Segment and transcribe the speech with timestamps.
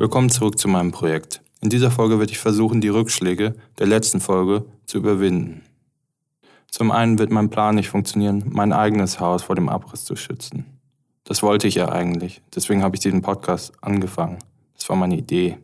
[0.00, 1.42] Willkommen zurück zu meinem Projekt.
[1.60, 5.60] In dieser Folge werde ich versuchen, die Rückschläge der letzten Folge zu überwinden.
[6.70, 10.64] Zum einen wird mein Plan nicht funktionieren, mein eigenes Haus vor dem Abriss zu schützen.
[11.24, 14.38] Das wollte ich ja eigentlich, deswegen habe ich diesen Podcast angefangen.
[14.74, 15.58] Das war meine Idee.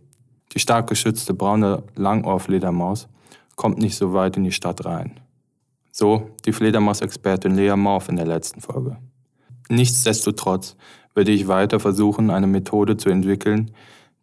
[0.53, 3.09] Die stark geschützte braune Langohrfledermaus
[3.55, 5.18] kommt nicht so weit in die Stadt rein.
[5.93, 8.98] So die Fledermaus-Expertin Lea Morph in der letzten Folge.
[9.71, 10.77] Nichtsdestotrotz
[11.15, 13.71] werde ich weiter versuchen, eine Methode zu entwickeln,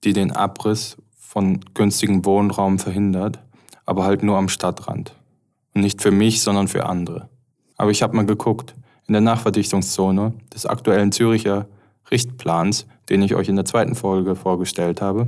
[0.03, 3.39] die den Abriss von günstigem Wohnraum verhindert,
[3.85, 5.16] aber halt nur am Stadtrand.
[5.73, 7.30] Und nicht für mich, sondern für andere.
[7.77, 8.75] Aber ich habe mal geguckt,
[9.08, 11.67] in der Nachverdichtungszone des aktuellen Züricher
[12.11, 15.27] Richtplans, den ich euch in der zweiten Folge vorgestellt habe,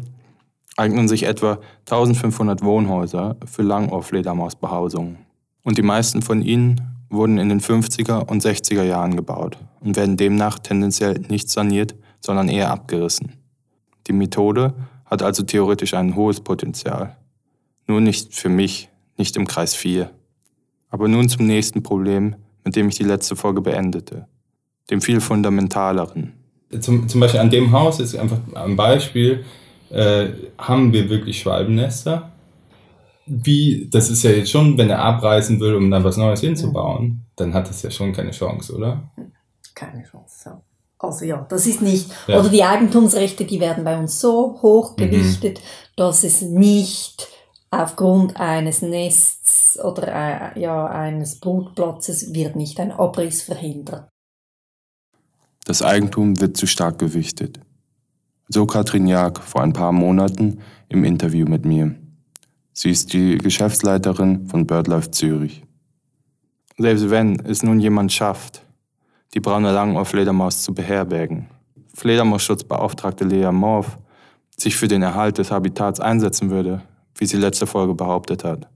[0.78, 5.18] eignen sich etwa 1500 Wohnhäuser für Langohrfledermausbehausungen.
[5.64, 10.18] Und die meisten von ihnen wurden in den 50er und 60er Jahren gebaut und werden
[10.18, 13.34] demnach tendenziell nicht saniert, sondern eher abgerissen.
[14.08, 14.74] Die Methode
[15.06, 17.18] hat also theoretisch ein hohes Potenzial.
[17.88, 20.10] Nur nicht für mich, nicht im Kreis 4.
[20.90, 24.28] Aber nun zum nächsten Problem, mit dem ich die letzte Folge beendete.
[24.90, 26.34] Dem viel fundamentaleren.
[26.80, 29.46] Zum, zum Beispiel an dem Haus ist einfach ein Beispiel,
[29.90, 32.32] äh, haben wir wirklich Schwalbennester?
[33.28, 37.26] Wie, das ist ja jetzt schon, wenn er abreißen will, um dann was Neues hinzubauen,
[37.36, 39.12] dann hat das ja schon keine Chance, oder?
[39.74, 40.62] Keine Chance, ja.
[41.06, 42.40] Also ja, das ist nicht, ja.
[42.40, 44.96] oder die Eigentumsrechte, die werden bei uns so hoch mhm.
[44.98, 45.64] gewichtet, mhm.
[45.96, 47.28] dass es nicht
[47.72, 54.10] aufgrund eines Nests oder äh, ja, eines Brutplatzes wird nicht ein Abriss verhindert.
[55.66, 57.60] Das Eigentum wird zu stark gewichtet.
[58.48, 61.96] So Katrin Jag vor ein paar Monaten im Interview mit mir.
[62.72, 65.64] Sie ist die Geschäftsleiterin von BirdLife Zürich.
[66.78, 68.65] Selbst wenn es nun jemand schafft,
[69.34, 71.48] die braune Langohrfledermaus zu beherbergen,
[71.94, 73.98] Fledermausschutzbeauftragte Lea Morph
[74.58, 76.82] sich für den Erhalt des Habitats einsetzen würde,
[77.18, 78.68] wie sie letzte Folge behauptet hat,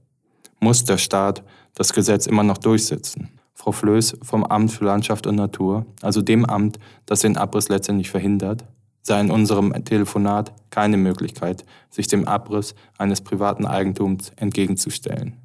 [0.58, 1.42] muss der Staat
[1.74, 3.30] das Gesetz immer noch durchsetzen.
[3.54, 8.10] Frau Flöß vom Amt für Landschaft und Natur, also dem Amt, das den Abriss letztendlich
[8.10, 8.64] verhindert,
[9.02, 15.36] sei in unserem Telefonat keine Möglichkeit, sich dem Abriss eines privaten Eigentums entgegenzustellen.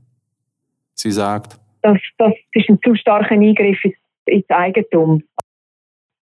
[0.93, 3.95] Sie sagt, das, das ist ein zu starker Eingriff ins,
[4.25, 5.23] ins Eigentum.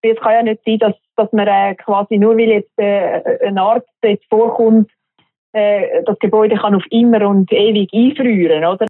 [0.02, 3.58] Es kann ja nicht sein, dass, dass man äh, quasi nur, weil jetzt äh, ein
[3.58, 4.91] Arzt jetzt vorkommt,
[5.53, 8.88] äh, das Gebäude kann auf immer und ewig einfrieren, oder?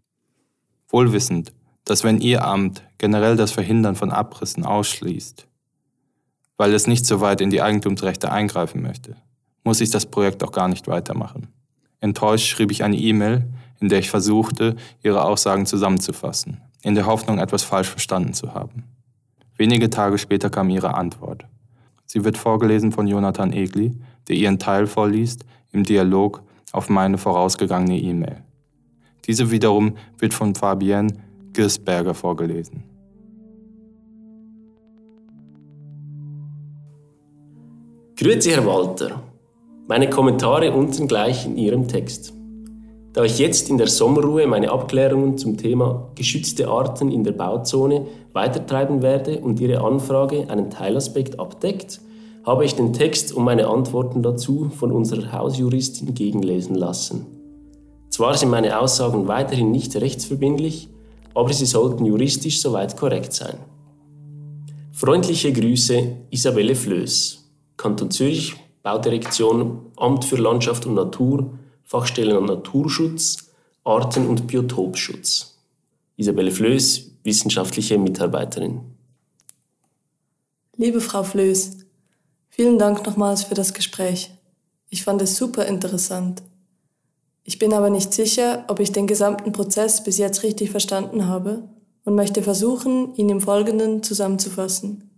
[0.88, 1.52] Wohlwissend,
[1.84, 5.46] dass wenn Ihr Amt generell das Verhindern von Abrissen ausschließt,
[6.56, 9.16] weil es nicht so weit in die Eigentumsrechte eingreifen möchte,
[9.62, 11.48] muss ich das Projekt auch gar nicht weitermachen.
[12.00, 13.44] Enttäuscht schrieb ich eine E-Mail,
[13.80, 18.84] in der ich versuchte, ihre Aussagen zusammenzufassen, in der Hoffnung, etwas falsch verstanden zu haben.
[19.56, 21.44] Wenige Tage später kam ihre Antwort.
[22.06, 23.92] Sie wird vorgelesen von Jonathan Egli,
[24.28, 26.42] der ihren Teil vorliest im Dialog
[26.72, 28.42] auf meine vorausgegangene E-Mail.
[29.26, 31.12] Diese wiederum wird von Fabienne
[31.52, 32.82] Girsberger vorgelesen.
[38.16, 39.22] Grüezi, Herr Walter.
[39.86, 42.32] Meine Kommentare unten gleich in Ihrem Text.
[43.12, 48.06] Da ich jetzt in der Sommerruhe meine Abklärungen zum Thema geschützte Arten in der Bauzone
[48.34, 52.00] weitertreiben werde und Ihre Anfrage einen Teilaspekt abdeckt,
[52.44, 57.26] habe ich den Text und meine Antworten dazu von unserer Hausjuristin gegenlesen lassen.
[58.10, 60.88] Zwar sind meine Aussagen weiterhin nicht rechtsverbindlich,
[61.34, 63.56] aber sie sollten juristisch soweit korrekt sein.
[64.92, 67.40] Freundliche Grüße, Isabelle Flöß.
[67.76, 71.50] Kanton Zürich, Baudirektion, Amt für Landschaft und Natur,
[71.82, 73.50] Fachstellen an Naturschutz,
[73.82, 75.58] Arten- und Biotopschutz.
[76.16, 78.82] Isabelle Flöß, wissenschaftliche Mitarbeiterin.
[80.76, 81.78] Liebe Frau Flöß,
[82.50, 84.30] vielen Dank nochmals für das Gespräch.
[84.90, 86.42] Ich fand es super interessant.
[87.42, 91.68] Ich bin aber nicht sicher, ob ich den gesamten Prozess bis jetzt richtig verstanden habe
[92.04, 95.10] und möchte versuchen, ihn im Folgenden zusammenzufassen.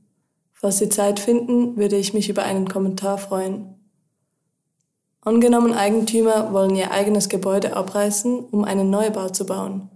[0.53, 3.75] Falls Sie Zeit finden, würde ich mich über einen Kommentar freuen.
[5.21, 9.91] Angenommen, Eigentümer wollen ihr eigenes Gebäude abreißen, um einen Neubau zu bauen.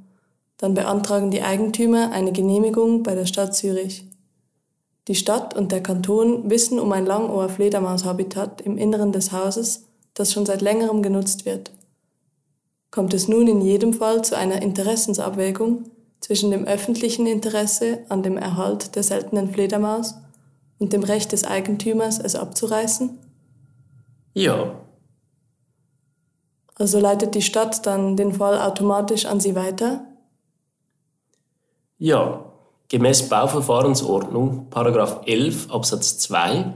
[0.61, 4.05] Dann beantragen die Eigentümer eine Genehmigung bei der Stadt Zürich.
[5.09, 10.45] Die Stadt und der Kanton wissen um ein Langohr-Fledermaushabitat im Inneren des Hauses, das schon
[10.45, 11.71] seit längerem genutzt wird.
[12.91, 15.87] Kommt es nun in jedem Fall zu einer Interessensabwägung
[16.21, 20.17] zwischen dem öffentlichen Interesse an dem Erhalt der seltenen Fledermaus
[20.79, 23.19] und dem Recht des Eigentümers, es abzureißen?
[24.35, 24.79] Ja.
[26.75, 30.05] Also leitet die Stadt dann den Fall automatisch an Sie weiter?
[32.01, 32.47] Ja.
[32.89, 36.73] Gemäß Bauverfahrensordnung, Paragraph 11 Absatz 2,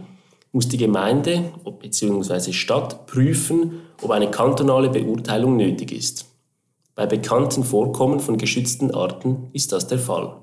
[0.53, 1.51] muss die Gemeinde
[1.81, 2.53] bzw.
[2.53, 6.27] Stadt prüfen, ob eine kantonale Beurteilung nötig ist.
[6.95, 10.37] Bei bekannten Vorkommen von geschützten Arten ist das der Fall.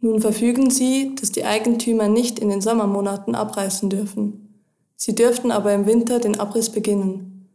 [0.00, 4.62] Nun verfügen Sie, dass die Eigentümer nicht in den Sommermonaten abreißen dürfen.
[4.94, 7.48] Sie dürften aber im Winter den Abriss beginnen.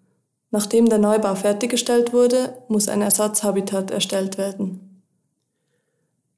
[0.52, 4.85] Nachdem der Neubau fertiggestellt wurde, muss ein Ersatzhabitat erstellt werden.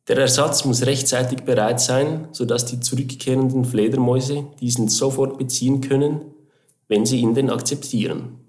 [0.08, 6.22] Der Ersatz muss rechtzeitig bereit sein, sodass die zurückkehrenden Fledermäuse diesen sofort beziehen können,
[6.88, 8.40] wenn sie ihn denn akzeptieren.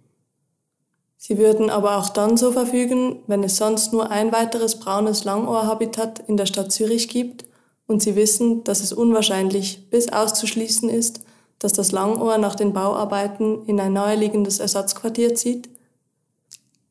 [1.17, 6.21] Sie würden aber auch dann so verfügen, wenn es sonst nur ein weiteres braunes Langohrhabitat
[6.29, 7.45] in der Stadt Zürich gibt
[7.89, 11.23] und Sie wissen, dass es unwahrscheinlich bis auszuschließen ist,
[11.59, 15.69] dass das Langohr nach den Bauarbeiten in ein neu liegendes Ersatzquartier zieht?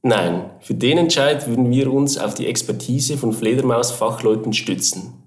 [0.07, 5.21] Nein, für den Entscheid würden wir uns auf die Expertise von Fledermausfachleuten stützen.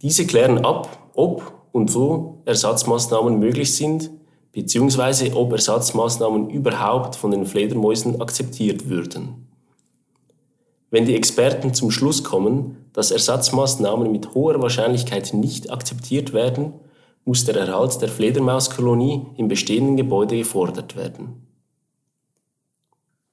[0.00, 4.08] Diese klären ab, ob und wo Ersatzmaßnahmen möglich sind,
[4.52, 9.46] beziehungsweise ob Ersatzmaßnahmen überhaupt von den Fledermäusen akzeptiert würden.
[10.90, 16.72] Wenn die Experten zum Schluss kommen, dass Ersatzmaßnahmen mit hoher Wahrscheinlichkeit nicht akzeptiert werden,
[17.26, 21.47] muss der Erhalt der Fledermauskolonie im bestehenden Gebäude gefordert werden.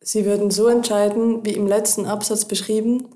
[0.07, 3.07] Sie würden so entscheiden, wie im letzten Absatz beschrieben,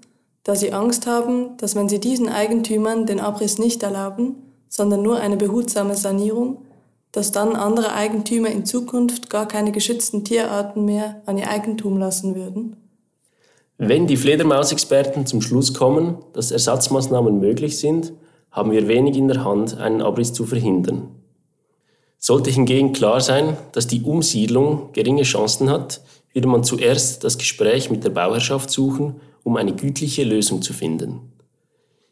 [0.44, 4.38] da Sie Angst haben, dass wenn Sie diesen Eigentümern den Abriss nicht erlauben,
[4.68, 6.66] sondern nur eine behutsame Sanierung,
[7.12, 12.34] dass dann andere Eigentümer in Zukunft gar keine geschützten Tierarten mehr an ihr Eigentum lassen
[12.34, 12.76] würden?
[13.78, 18.14] Wenn die Fledermausexperten zum Schluss kommen, dass Ersatzmaßnahmen möglich sind,
[18.50, 21.10] haben wir wenig in der Hand, einen Abriss zu verhindern.
[22.18, 26.02] Sollte hingegen klar sein, dass die Umsiedlung geringe Chancen hat,
[26.34, 31.34] würde man zuerst das Gespräch mit der Bauherrschaft suchen, um eine gütliche Lösung zu finden.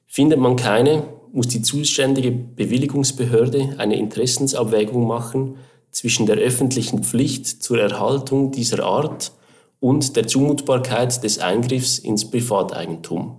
[0.05, 1.03] Findet man keine,
[1.33, 5.57] muss die zuständige Bewilligungsbehörde eine Interessensabwägung machen
[5.91, 9.31] zwischen der öffentlichen Pflicht zur Erhaltung dieser Art
[9.79, 13.37] und der Zumutbarkeit des Eingriffs ins Privateigentum.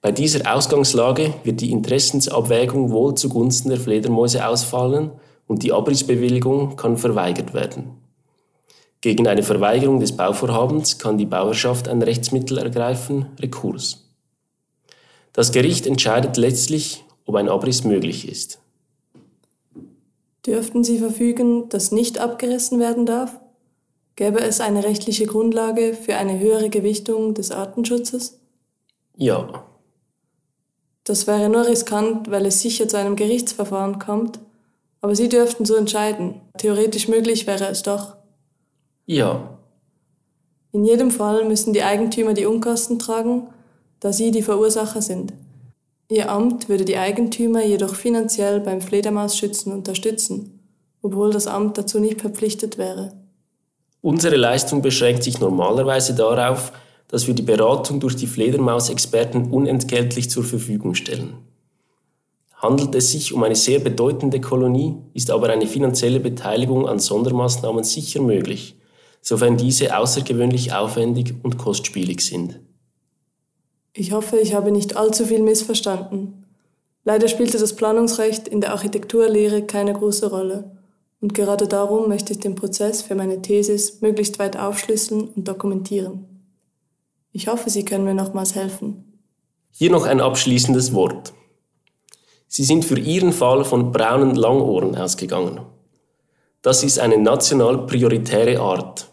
[0.00, 5.10] Bei dieser Ausgangslage wird die Interessensabwägung wohl zugunsten der Fledermäuse ausfallen
[5.46, 7.99] und die Abrissbewilligung kann verweigert werden.
[9.00, 14.04] Gegen eine Verweigerung des Bauvorhabens kann die Bauerschaft ein Rechtsmittel ergreifen, Rekurs.
[15.32, 18.58] Das Gericht entscheidet letztlich, ob ein Abriss möglich ist.
[20.44, 23.40] Dürften Sie verfügen, dass nicht abgerissen werden darf?
[24.16, 28.38] Gäbe es eine rechtliche Grundlage für eine höhere Gewichtung des Artenschutzes?
[29.16, 29.64] Ja.
[31.04, 34.40] Das wäre nur riskant, weil es sicher zu einem Gerichtsverfahren kommt,
[35.00, 36.40] aber Sie dürften so entscheiden.
[36.58, 38.19] Theoretisch möglich wäre es doch.
[39.10, 39.58] Ja.
[40.70, 43.48] In jedem Fall müssen die Eigentümer die Unkosten tragen,
[43.98, 45.32] da sie die Verursacher sind.
[46.08, 50.60] Ihr Amt würde die Eigentümer jedoch finanziell beim Fledermausschützen unterstützen,
[51.02, 53.12] obwohl das Amt dazu nicht verpflichtet wäre.
[54.00, 56.72] Unsere Leistung beschränkt sich normalerweise darauf,
[57.08, 61.34] dass wir die Beratung durch die Fledermausexperten unentgeltlich zur Verfügung stellen.
[62.54, 67.82] Handelt es sich um eine sehr bedeutende Kolonie, ist aber eine finanzielle Beteiligung an Sondermaßnahmen
[67.82, 68.76] sicher möglich,
[69.20, 72.60] sofern diese außergewöhnlich aufwendig und kostspielig sind.
[73.92, 76.44] Ich hoffe, ich habe nicht allzu viel missverstanden.
[77.04, 80.76] Leider spielte das Planungsrecht in der Architekturlehre keine große Rolle.
[81.20, 86.26] Und gerade darum möchte ich den Prozess für meine Thesis möglichst weit aufschlüsseln und dokumentieren.
[87.32, 89.18] Ich hoffe, Sie können mir nochmals helfen.
[89.70, 91.32] Hier noch ein abschließendes Wort.
[92.48, 95.60] Sie sind für Ihren Fall von braunen Langohren ausgegangen.
[96.62, 99.09] Das ist eine national prioritäre Art.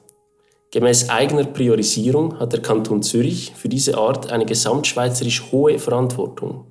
[0.72, 6.66] Gemäß eigener Priorisierung hat der Kanton Zürich für diese Art eine gesamtschweizerisch hohe Verantwortung.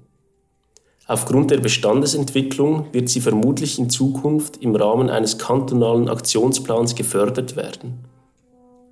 [1.07, 8.05] Aufgrund der Bestandesentwicklung wird sie vermutlich in Zukunft im Rahmen eines kantonalen Aktionsplans gefördert werden.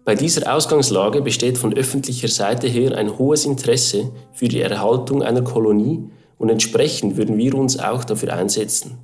[0.05, 5.43] Bei dieser Ausgangslage besteht von öffentlicher Seite her ein hohes Interesse für die Erhaltung einer
[5.43, 6.09] Kolonie
[6.39, 8.99] und entsprechend würden wir uns auch dafür einsetzen,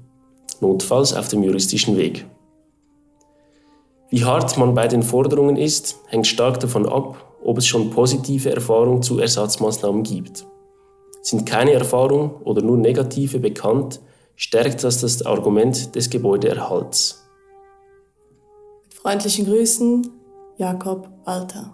[0.60, 2.26] notfalls auf dem juristischen Weg.
[4.10, 8.50] Wie hart man bei den Forderungen ist, hängt stark davon ab, ob es schon positive
[8.50, 10.44] Erfahrungen zu Ersatzmaßnahmen gibt.
[11.22, 14.00] Sind keine Erfahrungen oder nur negative bekannt,
[14.34, 17.24] stärkt das das Argument des Gebäudeerhalts.
[18.82, 20.10] Mit freundlichen Grüßen,
[20.56, 21.72] Jakob Walter.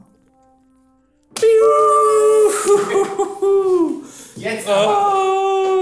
[4.36, 5.75] Jetzt aber.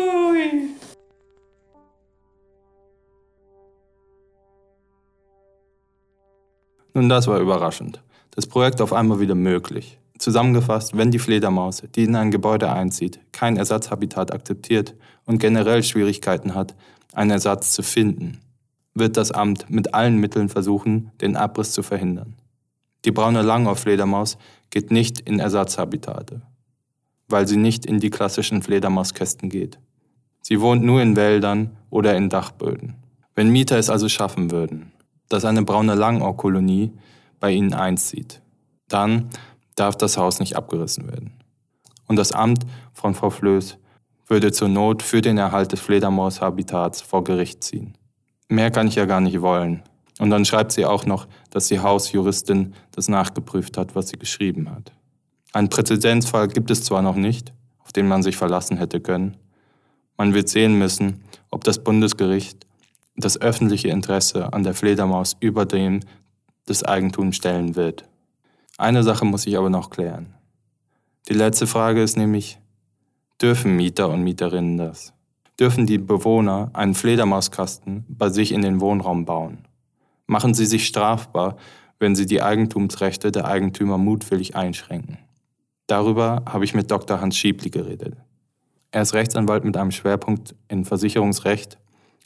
[6.96, 8.00] Nun, das war überraschend.
[8.30, 9.98] Das Projekt auf einmal wieder möglich.
[10.16, 14.94] Zusammengefasst, wenn die Fledermaus, die in ein Gebäude einzieht, kein Ersatzhabitat akzeptiert
[15.26, 16.76] und generell Schwierigkeiten hat,
[17.12, 18.38] einen Ersatz zu finden,
[18.94, 22.36] wird das Amt mit allen Mitteln versuchen, den Abriss zu verhindern.
[23.04, 24.38] Die braune Langohr-Fledermaus
[24.70, 26.42] geht nicht in Ersatzhabitate,
[27.28, 29.80] weil sie nicht in die klassischen Fledermauskästen geht.
[30.42, 32.94] Sie wohnt nur in Wäldern oder in Dachböden.
[33.34, 34.92] Wenn Mieter es also schaffen würden,
[35.28, 36.92] dass eine braune Langohrkolonie
[37.40, 38.42] bei ihnen einzieht,
[38.88, 39.30] dann
[39.74, 41.32] darf das Haus nicht abgerissen werden.
[42.06, 43.78] Und das Amt von Frau Flöß
[44.26, 47.96] würde zur Not für den Erhalt des Fledermaushabitats vor Gericht ziehen.
[48.48, 49.82] Mehr kann ich ja gar nicht wollen.
[50.20, 54.70] Und dann schreibt sie auch noch, dass die Hausjuristin das nachgeprüft hat, was sie geschrieben
[54.70, 54.92] hat.
[55.52, 59.36] Einen Präzedenzfall gibt es zwar noch nicht, auf den man sich verlassen hätte können.
[60.16, 62.66] Man wird sehen müssen, ob das Bundesgericht
[63.16, 66.00] das öffentliche Interesse an der Fledermaus über dem
[66.68, 68.08] des Eigentums stellen wird.
[68.78, 70.34] Eine Sache muss ich aber noch klären.
[71.28, 72.58] Die letzte Frage ist nämlich,
[73.40, 75.12] dürfen Mieter und Mieterinnen das?
[75.58, 79.68] Dürfen die Bewohner einen Fledermauskasten bei sich in den Wohnraum bauen?
[80.26, 81.56] Machen sie sich strafbar,
[82.00, 85.18] wenn sie die Eigentumsrechte der Eigentümer mutwillig einschränken?
[85.86, 87.20] Darüber habe ich mit Dr.
[87.20, 88.16] Hans Schiebli geredet.
[88.90, 91.78] Er ist Rechtsanwalt mit einem Schwerpunkt in Versicherungsrecht.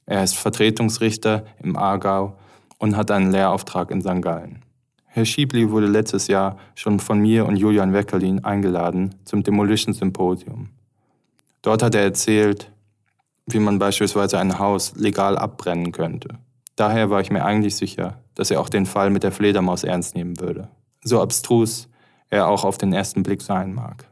[0.08, 2.38] Er ist Vertretungsrichter im Aargau
[2.78, 4.22] und hat einen Lehrauftrag in St.
[4.22, 4.62] Gallen.
[5.04, 10.70] Herr Schiebli wurde letztes Jahr schon von mir und Julian Weckerlin eingeladen zum Demolition Symposium.
[11.60, 12.72] Dort hat er erzählt,
[13.46, 16.38] wie man beispielsweise ein Haus legal abbrennen könnte.
[16.74, 20.14] Daher war ich mir eigentlich sicher, dass er auch den Fall mit der Fledermaus ernst
[20.14, 20.68] nehmen würde.
[21.02, 21.86] So abstrus
[22.30, 24.06] er auch auf den ersten Blick sein mag.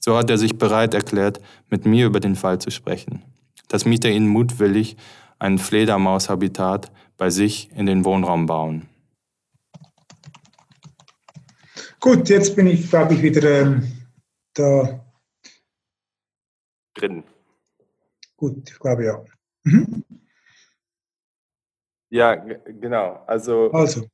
[0.00, 3.22] So hat er sich bereit erklärt, mit mir über den Fall zu sprechen.
[3.68, 4.96] Dass Mieter ihn mutwillig
[5.38, 8.88] ein Fledermaushabitat bei sich in den Wohnraum bauen.
[12.00, 13.92] Gut, jetzt bin ich, glaube ich, wieder ähm,
[14.54, 15.04] da.
[16.94, 17.24] Drin.
[18.36, 19.24] Gut, ich glaube ja.
[19.64, 20.04] Mhm.
[22.10, 23.24] Ja, genau.
[23.26, 24.06] Also, also.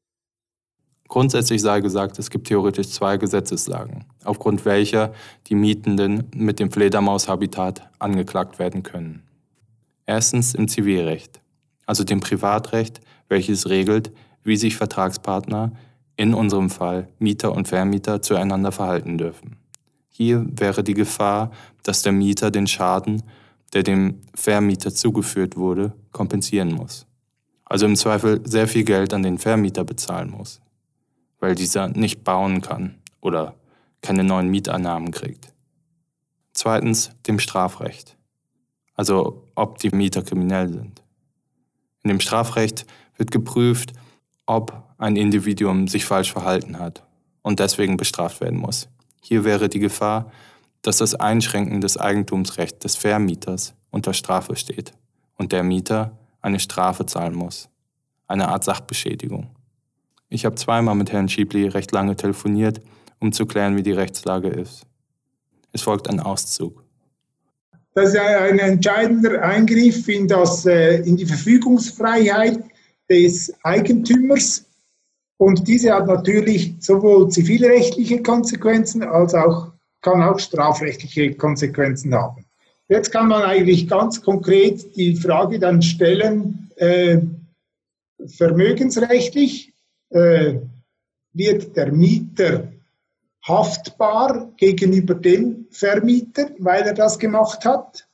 [1.08, 5.12] Grundsätzlich sei gesagt, es gibt theoretisch zwei Gesetzeslagen, aufgrund welcher
[5.48, 9.22] die Mietenden mit dem Fledermaushabitat angeklagt werden können.
[10.06, 11.40] Erstens im Zivilrecht,
[11.86, 15.72] also dem Privatrecht, welches regelt, wie sich Vertragspartner,
[16.16, 19.56] in unserem Fall Mieter und Vermieter, zueinander verhalten dürfen.
[20.08, 21.50] Hier wäre die Gefahr,
[21.82, 23.22] dass der Mieter den Schaden,
[23.72, 27.06] der dem Vermieter zugeführt wurde, kompensieren muss.
[27.64, 30.60] Also im Zweifel sehr viel Geld an den Vermieter bezahlen muss
[31.42, 33.56] weil dieser nicht bauen kann oder
[34.00, 35.52] keine neuen Mietannahmen kriegt.
[36.52, 38.16] Zweitens dem Strafrecht,
[38.94, 41.02] also ob die Mieter kriminell sind.
[42.02, 43.92] In dem Strafrecht wird geprüft,
[44.46, 47.04] ob ein Individuum sich falsch verhalten hat
[47.42, 48.88] und deswegen bestraft werden muss.
[49.20, 50.30] Hier wäre die Gefahr,
[50.82, 54.92] dass das Einschränken des Eigentumsrechts des Vermieters unter Strafe steht
[55.36, 57.68] und der Mieter eine Strafe zahlen muss,
[58.26, 59.50] eine Art Sachbeschädigung.
[60.28, 62.80] Ich habe zweimal mit Herrn Schiebli recht lange telefoniert,
[63.20, 64.86] um zu klären, wie die Rechtslage ist.
[65.72, 66.81] Es folgt ein Auszug.
[67.94, 72.58] Das ist ein entscheidender Eingriff in, das, äh, in die Verfügungsfreiheit
[73.10, 74.64] des Eigentümers.
[75.36, 79.72] Und diese hat natürlich sowohl zivilrechtliche Konsequenzen als auch
[80.02, 82.44] kann auch strafrechtliche Konsequenzen haben.
[82.88, 87.18] Jetzt kann man eigentlich ganz konkret die Frage dann stellen, äh,
[88.26, 89.72] vermögensrechtlich,
[90.10, 90.54] äh,
[91.32, 92.71] wird der Mieter
[93.42, 98.06] haftbar gegenüber dem Vermieter, weil er das gemacht hat,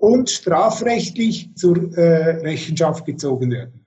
[0.00, 3.86] und strafrechtlich zur äh, Rechenschaft gezogen werden.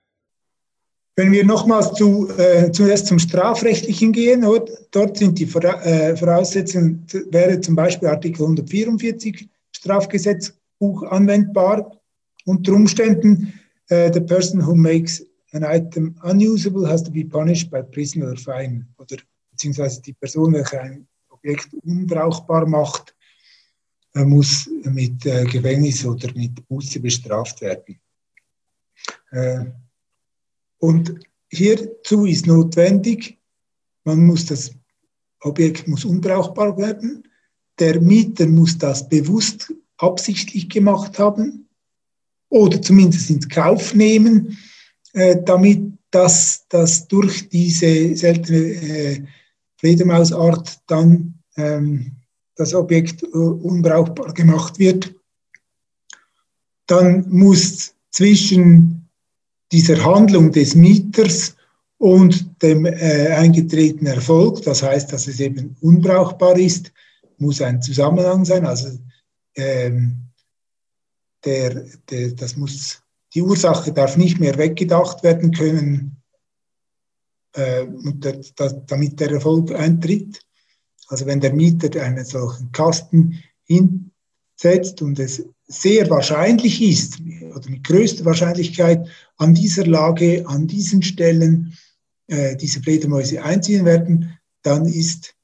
[1.16, 4.44] Wenn wir nochmals zu, äh, zuerst zum Strafrechtlichen gehen,
[4.90, 12.00] dort sind die äh, Voraussetzungen, wäre zum Beispiel Artikel 144 Strafgesetzbuch anwendbar.
[12.46, 13.54] Unter Umständen,
[13.90, 18.36] uh, the person who makes an item unusable has to be punished by prison or
[18.36, 18.86] fine.
[18.98, 19.16] Oder
[19.54, 23.14] beziehungsweise die Person, welche ein Objekt unbrauchbar macht,
[24.14, 28.00] äh, muss mit äh, Gefängnis oder mit Buße bestraft werden.
[29.30, 29.66] Äh,
[30.78, 31.14] und
[31.48, 33.38] hierzu ist notwendig,
[34.02, 34.72] man muss das
[35.40, 37.28] Objekt muss unbrauchbar werden,
[37.78, 41.68] der Mieter muss das bewusst absichtlich gemacht haben
[42.48, 44.58] oder zumindest ins Kauf nehmen,
[45.44, 49.26] damit dass das durch diese seltene
[49.84, 52.12] Fledermausart dann ähm,
[52.56, 55.14] das Objekt äh, unbrauchbar gemacht wird,
[56.86, 59.10] dann muss zwischen
[59.70, 61.54] dieser Handlung des Mieters
[61.98, 66.90] und dem äh, eingetretenen Erfolg, das heißt, dass es eben unbrauchbar ist,
[67.36, 68.64] muss ein Zusammenhang sein.
[68.64, 68.98] Also
[69.54, 70.30] ähm,
[71.44, 73.02] der, der, das muss
[73.34, 76.16] die Ursache darf nicht mehr weggedacht werden können,
[77.54, 77.86] äh,
[78.86, 80.40] damit der Erfolg eintritt.
[81.08, 87.20] Also wenn der Mieter einen solchen Kasten hinsetzt und es sehr wahrscheinlich ist,
[87.54, 91.76] oder mit größter Wahrscheinlichkeit an dieser Lage, an diesen Stellen
[92.26, 95.34] äh, diese Fledermäuse einziehen werden, dann ist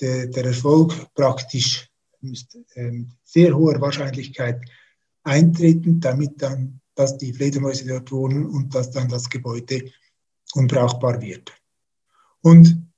[0.00, 1.88] der, der Erfolg praktisch
[2.20, 4.60] mit äh, sehr hoher Wahrscheinlichkeit
[5.24, 9.90] eintreten, damit dann, dass die Fledermäuse dort wohnen und dass dann das Gebäude
[10.54, 11.52] unbrauchbar wird.
[12.42, 12.88] Und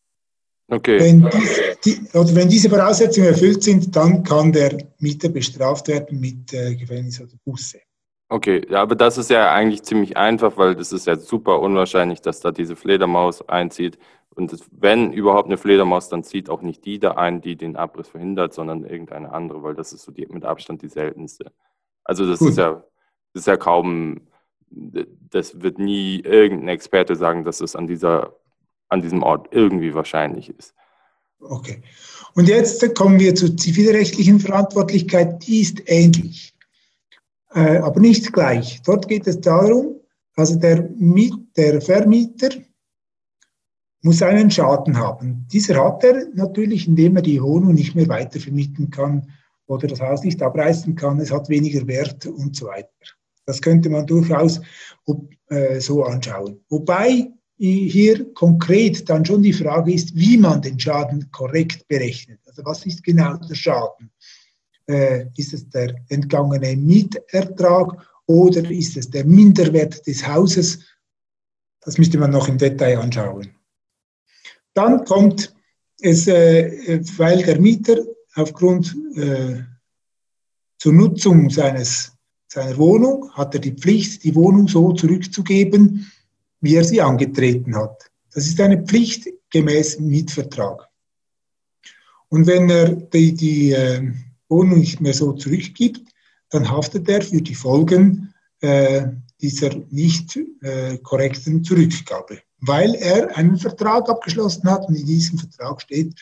[0.69, 1.00] okay.
[1.00, 6.21] wenn, dies, die, oder wenn diese Voraussetzungen erfüllt sind, dann kann der Mieter bestraft werden
[6.21, 7.80] mit äh, Gefängnis oder Busse.
[8.33, 12.21] Okay, ja, aber das ist ja eigentlich ziemlich einfach, weil das ist ja super unwahrscheinlich,
[12.21, 13.99] dass da diese Fledermaus einzieht.
[14.37, 17.75] Und das, wenn überhaupt eine Fledermaus, dann zieht auch nicht die da ein, die den
[17.75, 21.50] Abriss verhindert, sondern irgendeine andere, weil das ist so die, mit Abstand die seltenste.
[22.04, 22.85] Also das ist ja,
[23.33, 24.21] das ist ja kaum,
[24.70, 28.36] das wird nie irgendein Experte sagen, dass es an, dieser,
[28.88, 30.74] an diesem Ort irgendwie wahrscheinlich ist.
[31.40, 31.82] Okay.
[32.34, 35.46] Und jetzt kommen wir zur zivilrechtlichen Verantwortlichkeit.
[35.46, 36.54] Die ist ähnlich
[37.54, 38.80] äh, aber nicht gleich.
[38.82, 39.96] Dort geht es darum,
[40.36, 42.50] also der, Miet, der Vermieter
[44.02, 45.46] muss einen Schaden haben.
[45.52, 49.30] Dieser hat er natürlich, indem er die Wohnung nicht mehr weiter vermieten kann
[49.66, 52.88] oder das Haus nicht abreißen kann, es hat weniger Wert und so weiter.
[53.50, 54.61] Das könnte man durchaus
[55.49, 56.61] äh, so anschauen.
[56.69, 62.40] Wobei hier konkret dann schon die Frage ist, wie man den Schaden korrekt berechnet.
[62.47, 64.11] Also was ist genau der Schaden?
[64.90, 70.80] äh, ist es der entgangene Mietertrag oder ist es der Minderwert des Hauses?
[71.80, 73.54] Das müsste man noch im Detail anschauen.
[74.75, 75.54] Dann kommt
[76.00, 77.99] es, äh, weil der Mieter
[78.35, 78.97] aufgrund
[80.78, 82.12] zur Nutzung seines,
[82.52, 86.10] seiner Wohnung hat er die Pflicht, die Wohnung so zurückzugeben,
[86.60, 88.10] wie er sie angetreten hat.
[88.34, 90.89] Das ist eine Pflicht gemäß Mietvertrag.
[92.28, 94.13] Und wenn er die, die äh,
[94.49, 96.13] Wohnung nicht mehr so zurückgibt,
[96.50, 99.06] dann haftet er für die Folgen äh,
[99.41, 105.80] dieser nicht äh, korrekten Zurückgabe, weil er einen Vertrag abgeschlossen hat und in diesem Vertrag
[105.82, 106.21] steht,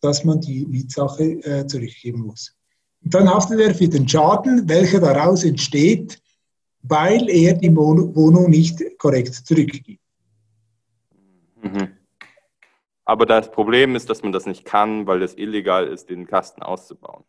[0.00, 2.54] dass man die Mietsache äh, zurückgeben muss.
[3.04, 6.20] Dann haftet er für den Schaden, welcher daraus entsteht,
[6.82, 10.00] weil er die Wohnung nicht korrekt zurückgibt.
[11.62, 11.88] Mhm.
[13.04, 16.62] Aber das Problem ist, dass man das nicht kann, weil es illegal ist, den Kasten
[16.62, 17.24] auszubauen.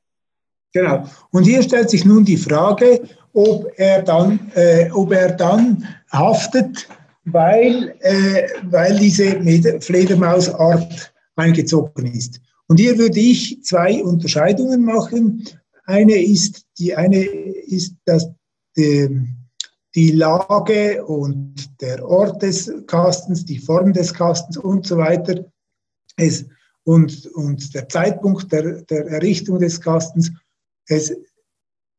[0.74, 1.06] Genau.
[1.32, 3.02] Und hier stellt sich nun die Frage,
[3.34, 6.88] ob er dann, äh, ob er dann haftet,
[7.26, 12.42] weil, äh, weil diese Fledermausart eingezogen ist.
[12.68, 15.46] Und hier würde ich zwei Unterscheidungen machen.
[15.86, 18.28] Eine ist, die eine ist, dass
[18.76, 19.28] die,
[19.94, 25.46] die Lage und der Ort des Kastens, die Form des Kastens und so weiter
[26.18, 26.46] es,
[26.84, 30.32] und, und der Zeitpunkt der, der Errichtung des Kastens
[30.88, 31.16] es,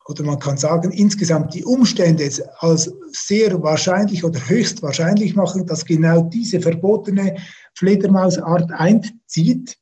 [0.07, 5.66] oder man kann sagen, insgesamt die Umstände es als sehr wahrscheinlich oder höchst wahrscheinlich machen,
[5.66, 7.37] dass genau diese verbotene
[7.75, 9.77] Fledermausart einzieht,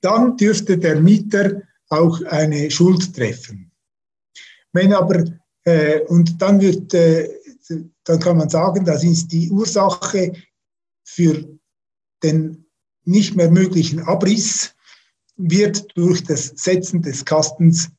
[0.00, 1.62] dann dürfte der Mieter
[1.98, 3.70] auch eine Schuld treffen.
[4.72, 5.24] Wenn aber,
[5.64, 7.28] äh, und dann wird, äh,
[8.04, 10.32] dann kann man sagen, das ist die Ursache
[11.04, 11.58] für
[12.22, 12.66] den
[13.04, 14.74] nicht mehr möglichen Abriss,
[15.36, 17.90] wird durch das Setzen des Kastens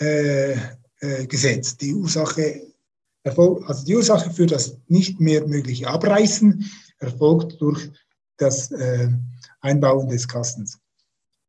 [0.00, 0.52] äh,
[1.00, 1.80] äh, gesetzt.
[1.80, 2.72] Die Ursache,
[3.24, 6.64] also die Ursache für das nicht mehr mögliche Abreißen
[6.98, 7.90] erfolgt durch
[8.36, 9.08] das äh,
[9.60, 10.78] Einbauen des Kastens.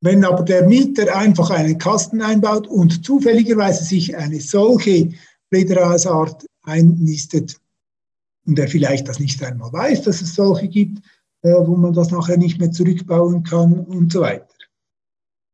[0.02, 5.12] Wenn aber der Mieter einfach einen Kasten einbaut und zufälligerweise sich eine solche
[5.50, 7.60] Fledermausart einnistet
[8.46, 11.00] und er vielleicht das nicht einmal weiß, dass es solche gibt,
[11.42, 14.48] äh, wo man das nachher nicht mehr zurückbauen kann und so weiter,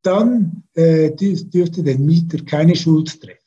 [0.04, 3.40] dann äh, dürfte den Mieter keine Schuld treffen.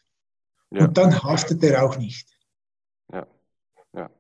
[0.71, 0.85] Ja.
[0.85, 2.29] Und dann haftet er auch nicht.
[3.13, 3.27] Ja,
[3.95, 4.11] ja.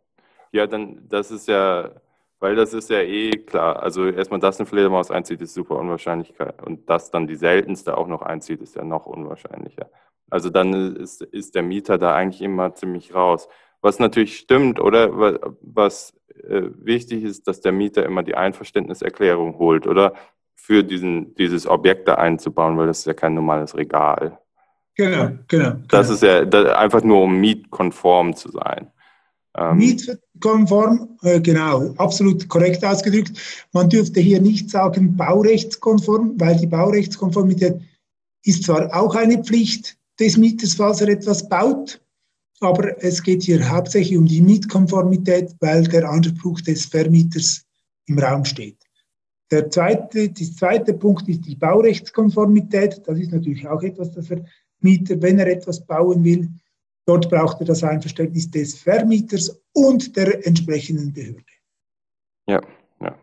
[0.53, 2.01] Ja, dann, das ist ja,
[2.41, 3.83] weil das ist ja eh klar.
[3.83, 6.35] Also erstmal, dass eine Fledermaus einzieht, ist super unwahrscheinlich.
[6.65, 9.91] Und dass dann die seltenste auch noch einzieht, ist ja noch unwahrscheinlicher.
[10.31, 13.49] Also dann ist, ist der Mieter da eigentlich immer ziemlich raus.
[13.81, 15.11] Was natürlich stimmt, oder?
[15.61, 16.15] Was
[16.49, 20.13] äh, wichtig ist, dass der Mieter immer die Einverständniserklärung holt, oder?
[20.69, 24.39] für diesen, dieses Objekt da einzubauen, weil das ist ja kein normales Regal.
[24.97, 25.77] Genau, genau.
[25.89, 28.93] Das ist ja das, einfach nur, um mietkonform zu sein.
[29.57, 29.97] Ähm,
[30.39, 33.33] mietkonform, äh, genau, absolut korrekt ausgedrückt.
[33.73, 37.81] Man dürfte hier nicht sagen baurechtskonform, weil die Baurechtskonformität
[38.45, 42.01] ist zwar auch eine Pflicht des Mieters, falls er etwas baut,
[42.61, 47.65] aber es geht hier hauptsächlich um die Mietkonformität, weil der Anspruch des Vermieters
[48.07, 48.79] im Raum steht.
[49.51, 53.01] Der zweite, der zweite Punkt ist die Baurechtskonformität.
[53.07, 54.45] Das ist natürlich auch etwas, das der
[54.81, 56.49] Mieter, wenn er etwas bauen will,
[57.09, 61.43] dort braucht er das Einverständnis des Vermieters und der entsprechenden Behörde.
[62.47, 62.61] Ja,
[63.01, 63.19] ja.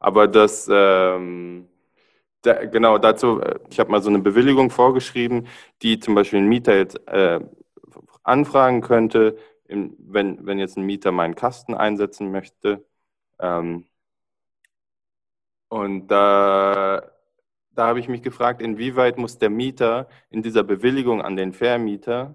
[0.00, 1.68] Aber das, ähm,
[2.42, 5.46] da, genau dazu, äh, ich habe mal so eine Bewilligung vorgeschrieben,
[5.82, 7.40] die zum Beispiel ein Mieter jetzt äh,
[8.24, 12.84] anfragen könnte, wenn, wenn jetzt ein Mieter meinen Kasten einsetzen möchte.
[13.38, 13.84] Ähm,
[15.68, 17.02] und da,
[17.72, 22.34] da habe ich mich gefragt, inwieweit muss der Mieter in dieser Bewilligung an den Vermieter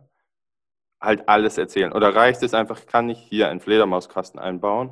[1.03, 1.91] halt alles erzählen?
[1.91, 4.91] Oder reicht es einfach, kann ich hier einen Fledermauskasten einbauen?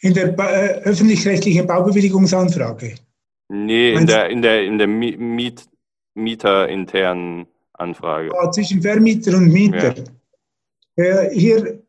[0.00, 2.96] In der äh, öffentlich-rechtlichen Baubewilligungsanfrage?
[3.48, 5.66] Nee, in der, in der, in der Miet,
[6.14, 8.30] Mieterinternen Anfrage.
[8.32, 9.94] Ja, zwischen Vermieter und Mieter.
[10.96, 11.22] Ja.
[11.22, 11.82] Äh, hier,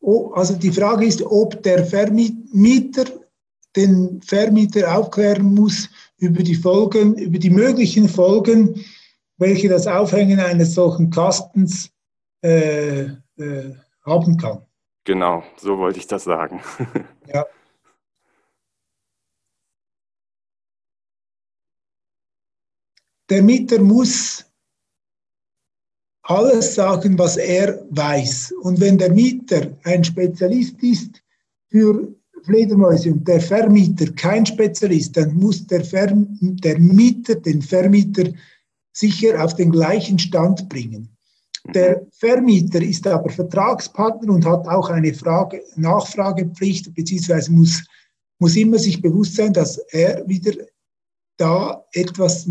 [0.00, 3.04] oh, also die Frage ist, ob der Vermieter
[3.74, 8.84] den Vermieter aufklären muss über die Folgen, über die möglichen Folgen,
[9.38, 11.90] welche das Aufhängen eines solchen Kastens
[12.42, 13.04] äh,
[13.36, 14.62] äh, haben kann.
[15.04, 16.60] Genau, so wollte ich das sagen.
[17.32, 17.44] ja.
[23.28, 24.44] Der Mieter muss
[26.22, 28.54] alles sagen, was er weiß.
[28.62, 31.22] Und wenn der Mieter ein Spezialist ist
[31.68, 38.32] für Fledermäuse und der Vermieter kein Spezialist, dann muss der, Verm der Mieter den Vermieter
[38.96, 41.16] sicher auf den gleichen Stand bringen.
[41.74, 47.84] Der Vermieter ist aber Vertragspartner und hat auch eine Frage, Nachfragepflicht, beziehungsweise muss,
[48.38, 50.52] muss immer sich bewusst sein, dass er wieder
[51.36, 52.48] da etwas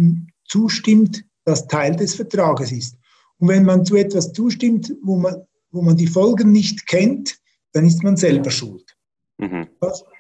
[0.48, 2.98] zustimmt, das Teil des Vertrages ist.
[3.40, 5.36] Und wenn man zu etwas zustimmt, wo man,
[5.72, 7.38] wo man die Folgen nicht kennt,
[7.72, 8.96] dann ist man selber schuld.
[9.38, 9.68] Mhm.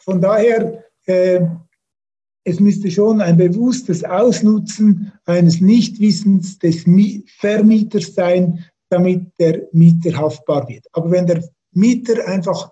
[0.03, 1.41] Von daher, äh,
[2.45, 6.85] es müsste schon ein bewusstes Ausnutzen eines Nichtwissens des
[7.39, 10.85] Vermieters sein, damit der Mieter haftbar wird.
[10.93, 12.71] Aber wenn der Mieter einfach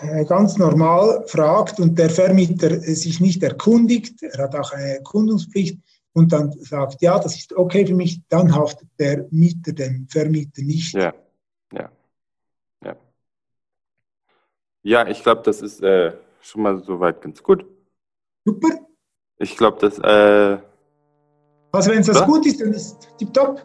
[0.00, 5.78] äh, ganz normal fragt und der Vermieter sich nicht erkundigt, er hat auch eine Erkundungspflicht,
[6.16, 10.62] und dann sagt, ja, das ist okay für mich, dann haftet der Mieter dem Vermieter
[10.62, 10.94] nicht.
[10.94, 11.12] Ja,
[11.72, 11.90] ja,
[12.84, 12.96] ja.
[14.84, 17.66] Ja, ich glaube, das ist äh, schon mal soweit ganz gut.
[18.44, 18.68] Super.
[19.38, 19.98] Ich glaube, das.
[19.98, 20.58] Äh,
[21.72, 23.64] also, wenn es das gut ist, dann ist es tipptopp.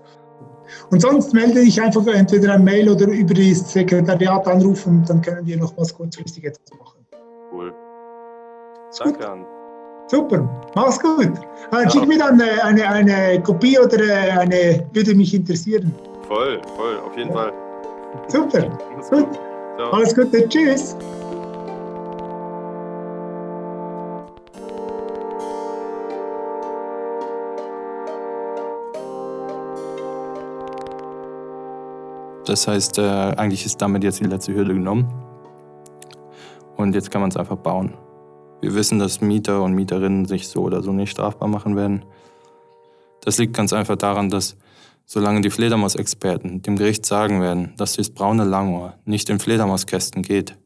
[0.91, 5.45] Und sonst melde ich einfach entweder ein Mail oder über das Sekretariat anrufen, dann können
[5.45, 7.05] wir noch was kurzfristig etwas machen.
[7.51, 7.73] Cool.
[8.97, 9.45] Danke an.
[10.07, 11.31] Super, mach's gut.
[11.71, 11.89] Dann ja.
[11.89, 15.93] Schick mir dann eine, eine, eine Kopie oder äh, eine, würde mich interessieren.
[16.27, 17.53] Voll, voll, auf jeden Fall.
[18.27, 18.69] Super,
[19.09, 19.27] gut.
[19.77, 19.91] Ciao.
[19.91, 20.95] Alles Gute, tschüss.
[32.49, 35.07] Das heißt, äh, eigentlich ist damit jetzt die letzte Hürde genommen.
[36.77, 37.93] Und jetzt kann man es einfach bauen.
[38.59, 42.03] Wir wissen, dass Mieter und Mieterinnen sich so oder so nicht strafbar machen werden.
[43.21, 44.57] Das liegt ganz einfach daran, dass
[45.05, 50.57] solange die Fledermausexperten dem Gericht sagen werden, dass das braune Langohr nicht in Fledermauskästen geht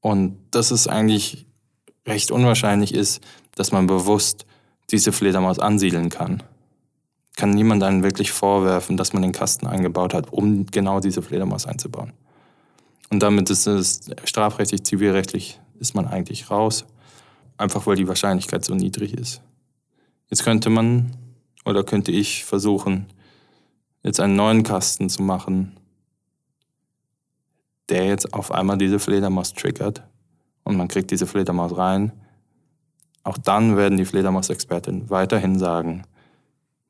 [0.00, 1.48] und dass es eigentlich
[2.06, 3.24] recht unwahrscheinlich ist,
[3.56, 4.46] dass man bewusst
[4.92, 6.44] diese Fledermaus ansiedeln kann,
[7.36, 11.66] kann niemand einen wirklich vorwerfen, dass man den Kasten eingebaut hat, um genau diese Fledermaus
[11.66, 12.12] einzubauen.
[13.10, 16.84] Und damit ist es strafrechtlich, zivilrechtlich, ist man eigentlich raus
[17.56, 19.42] einfach weil die Wahrscheinlichkeit so niedrig ist.
[20.28, 21.16] Jetzt könnte man
[21.64, 23.06] oder könnte ich versuchen,
[24.02, 25.76] jetzt einen neuen Kasten zu machen,
[27.88, 30.02] der jetzt auf einmal diese Fledermaus triggert
[30.64, 32.12] und man kriegt diese Fledermaus rein.
[33.22, 36.02] Auch dann werden die Fledermaus-Experten weiterhin sagen,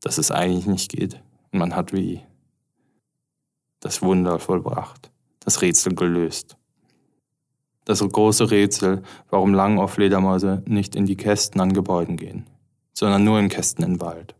[0.04, 1.20] dass es eigentlich nicht geht.
[1.50, 2.20] Und man hat wie
[3.80, 6.56] das Wunder vollbracht, das Rätsel gelöst.
[7.86, 12.46] Das große Rätsel, warum Langohr-Fledermäuse nicht in die Kästen an Gebäuden gehen,
[12.92, 14.34] sondern nur in Kästen im Wald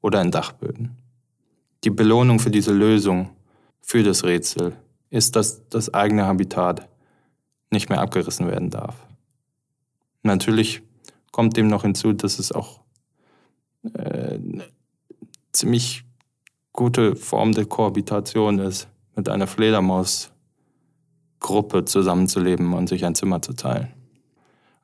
[0.00, 0.96] oder in Dachböden.
[1.84, 3.30] Die Belohnung für diese Lösung,
[3.80, 4.76] für das Rätsel,
[5.10, 6.88] ist, dass das eigene Habitat
[7.70, 9.06] nicht mehr abgerissen werden darf.
[10.22, 10.82] Natürlich
[11.32, 12.80] kommt dem noch hinzu, dass es auch
[13.94, 14.38] äh,
[15.56, 16.04] ziemlich
[16.72, 20.30] gute Form der Kohabitation ist mit einer Fledermaus
[21.40, 23.92] Gruppe zusammenzuleben und sich ein Zimmer zu teilen.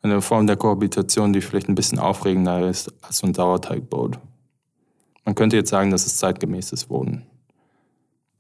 [0.01, 4.19] Eine Form der Kohabitation, die vielleicht ein bisschen aufregender ist als so ein Sauerteigbrot.
[5.25, 7.25] Man könnte jetzt sagen, das ist zeitgemäßes Wohnen.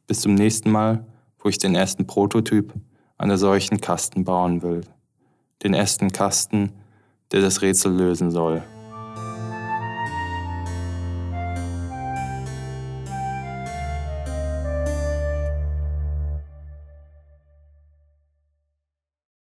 [0.06, 1.06] Bis zum nächsten Mal,
[1.38, 2.72] wo ich den ersten Prototyp
[3.18, 4.82] einer solchen Kasten bauen will.
[5.62, 6.72] Den ersten Kasten,
[7.30, 8.62] der das Rätsel lösen soll.